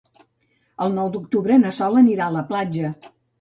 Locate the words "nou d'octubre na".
0.99-1.75